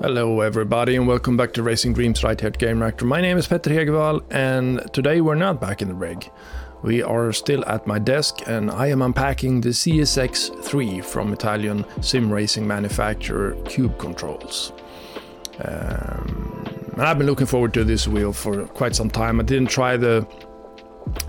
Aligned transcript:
Hello, 0.00 0.40
everybody, 0.40 0.96
and 0.96 1.06
welcome 1.06 1.36
back 1.36 1.52
to 1.52 1.62
Racing 1.62 1.92
Dreams 1.92 2.24
right 2.24 2.40
here 2.40 2.48
at 2.48 2.58
Game 2.58 2.80
Reactor. 2.80 3.04
My 3.04 3.20
name 3.20 3.38
is 3.38 3.46
Petter 3.46 3.70
Hegevall, 3.70 4.24
and 4.32 4.92
today 4.92 5.20
we're 5.20 5.36
not 5.36 5.60
back 5.60 5.82
in 5.82 5.88
the 5.88 5.94
rig. 5.94 6.28
We 6.82 7.04
are 7.04 7.32
still 7.32 7.64
at 7.66 7.86
my 7.86 8.00
desk, 8.00 8.38
and 8.48 8.68
I 8.68 8.88
am 8.88 9.00
unpacking 9.00 9.60
the 9.60 9.68
CSX3 9.68 11.04
from 11.04 11.32
Italian 11.32 11.84
sim 12.00 12.32
racing 12.32 12.66
manufacturer 12.66 13.54
Cube 13.66 13.96
Controls. 13.96 14.72
Um, 15.60 16.64
and 16.94 17.02
I've 17.02 17.16
been 17.16 17.28
looking 17.28 17.46
forward 17.46 17.72
to 17.74 17.84
this 17.84 18.08
wheel 18.08 18.32
for 18.32 18.66
quite 18.66 18.96
some 18.96 19.08
time. 19.08 19.38
I 19.38 19.44
didn't 19.44 19.70
try 19.70 19.96
the 19.96 20.26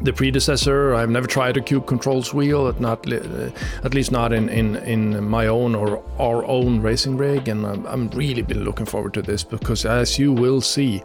the 0.01 0.13
predecessor. 0.13 0.93
I've 0.93 1.09
never 1.09 1.27
tried 1.27 1.57
a 1.57 1.61
Cube 1.61 1.85
Controls 1.85 2.33
wheel, 2.33 2.67
at 2.67 2.79
not 2.79 3.11
uh, 3.11 3.49
at 3.83 3.93
least 3.93 4.11
not 4.11 4.33
in, 4.33 4.49
in, 4.49 4.75
in 4.77 5.27
my 5.27 5.47
own 5.47 5.75
or 5.75 6.03
our 6.19 6.45
own 6.45 6.81
racing 6.81 7.17
rig, 7.17 7.47
and 7.47 7.65
I'm, 7.65 7.85
I'm 7.87 8.09
really 8.09 8.41
been 8.41 8.63
looking 8.63 8.85
forward 8.85 9.13
to 9.15 9.21
this 9.21 9.43
because 9.43 9.85
as 9.85 10.19
you 10.19 10.33
will 10.33 10.61
see 10.61 11.03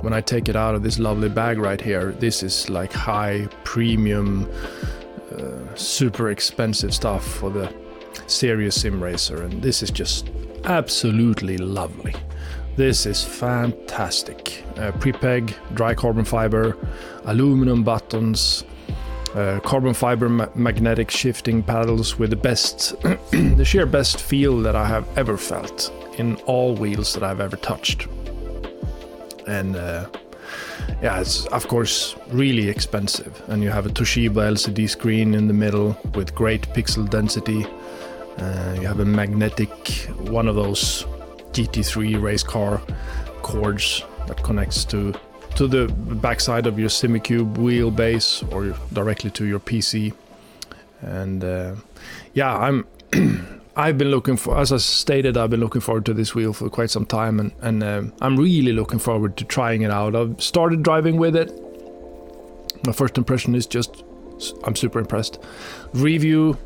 when 0.00 0.12
I 0.12 0.20
take 0.20 0.48
it 0.48 0.56
out 0.56 0.74
of 0.74 0.82
this 0.82 0.98
lovely 0.98 1.28
bag 1.28 1.58
right 1.58 1.80
here, 1.80 2.12
this 2.12 2.42
is 2.42 2.70
like 2.70 2.92
high 2.92 3.48
premium, 3.64 4.50
uh, 5.36 5.74
super 5.74 6.30
expensive 6.30 6.94
stuff 6.94 7.24
for 7.24 7.50
the 7.50 7.72
serious 8.26 8.80
sim 8.80 9.02
racer, 9.02 9.42
and 9.42 9.62
this 9.62 9.82
is 9.82 9.90
just 9.90 10.30
absolutely 10.64 11.58
lovely. 11.58 12.14
This 12.76 13.06
is 13.06 13.22
fantastic. 13.22 14.64
Uh, 14.76 14.90
Prepreg, 14.92 15.54
dry 15.74 15.94
carbon 15.94 16.24
fiber, 16.24 16.76
aluminum 17.24 17.84
buttons, 17.84 18.64
uh, 19.34 19.60
carbon 19.60 19.94
fiber 19.94 20.28
ma- 20.28 20.48
magnetic 20.54 21.10
shifting 21.10 21.62
paddles 21.62 22.18
with 22.18 22.30
the 22.30 22.36
best, 22.36 23.00
the 23.30 23.64
sheer 23.64 23.86
best 23.86 24.20
feel 24.20 24.60
that 24.62 24.74
I 24.74 24.86
have 24.86 25.06
ever 25.16 25.36
felt 25.36 25.92
in 26.18 26.36
all 26.46 26.74
wheels 26.74 27.14
that 27.14 27.22
I've 27.22 27.40
ever 27.40 27.56
touched. 27.56 28.06
And 29.46 29.76
uh, 29.76 30.08
yeah, 31.02 31.20
it's 31.20 31.46
of 31.46 31.68
course 31.68 32.16
really 32.28 32.68
expensive. 32.68 33.42
And 33.48 33.62
you 33.62 33.70
have 33.70 33.86
a 33.86 33.90
Toshiba 33.90 34.52
LCD 34.52 34.88
screen 34.88 35.34
in 35.34 35.48
the 35.48 35.54
middle 35.54 35.96
with 36.14 36.34
great 36.34 36.62
pixel 36.68 37.08
density. 37.08 37.66
Uh, 38.38 38.76
you 38.80 38.86
have 38.86 39.00
a 39.00 39.04
magnetic, 39.04 39.70
one 40.28 40.48
of 40.48 40.56
those 40.56 41.04
GT3 41.52 42.20
race 42.20 42.42
car 42.42 42.80
cords 43.42 44.02
that 44.26 44.42
connects 44.42 44.84
to 44.86 45.14
to 45.56 45.68
the 45.68 45.86
backside 46.16 46.66
of 46.66 46.80
your 46.80 46.88
Simucube 46.88 47.54
wheelbase 47.54 48.42
or 48.52 48.76
directly 48.92 49.30
to 49.30 49.44
your 49.44 49.60
PC. 49.60 50.12
And 51.00 51.44
uh, 51.44 51.76
yeah, 52.32 52.56
I'm 52.56 52.86
I've 53.76 53.98
been 53.98 54.10
looking 54.10 54.36
for, 54.36 54.58
as 54.58 54.72
I 54.72 54.76
stated, 54.78 55.36
I've 55.36 55.50
been 55.50 55.60
looking 55.60 55.80
forward 55.80 56.06
to 56.06 56.14
this 56.14 56.34
wheel 56.34 56.52
for 56.52 56.68
quite 56.70 56.90
some 56.90 57.06
time, 57.06 57.38
and 57.40 57.52
and 57.62 57.82
uh, 57.82 58.02
I'm 58.20 58.36
really 58.36 58.72
looking 58.72 58.98
forward 58.98 59.36
to 59.36 59.44
trying 59.44 59.82
it 59.82 59.90
out. 59.90 60.16
I've 60.16 60.42
started 60.42 60.82
driving 60.82 61.16
with 61.16 61.36
it. 61.36 61.52
My 62.84 62.92
first 62.92 63.16
impression 63.16 63.54
is 63.54 63.66
just 63.66 64.04
I'm 64.64 64.76
super 64.76 64.98
impressed. 64.98 65.38
Review. 65.92 66.58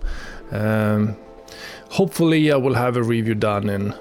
Um, 0.50 1.16
hopefully, 1.90 2.52
I 2.52 2.56
will 2.56 2.74
have 2.74 2.96
a 2.96 3.02
review 3.02 3.34
done 3.34 3.68
in 3.68 3.94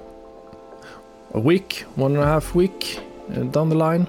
a 1.33 1.39
week, 1.39 1.85
one 1.95 2.13
and 2.13 2.23
a 2.23 2.25
half 2.25 2.55
week 2.55 2.99
uh, 3.31 3.43
down 3.43 3.69
the 3.69 3.75
line. 3.75 4.07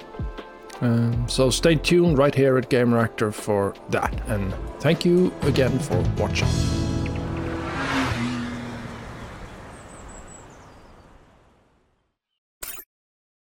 Um, 0.80 1.28
so 1.28 1.50
stay 1.50 1.74
tuned 1.74 2.18
right 2.18 2.34
here 2.34 2.56
at 2.56 2.68
Game 2.68 2.94
Reactor 2.94 3.32
for 3.32 3.74
that. 3.90 4.14
And 4.28 4.54
thank 4.80 5.04
you 5.04 5.32
again 5.42 5.78
for 5.78 6.00
watching. 6.16 6.77